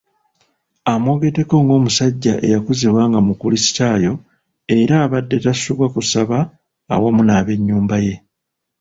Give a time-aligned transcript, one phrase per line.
[0.91, 4.13] Amwogeddeko ng’omusajja eyakuzibwa nga mukulisitaayo
[4.79, 6.37] era abadde tasubwa kusaba
[6.93, 8.15] awamu n’abennyumba ye.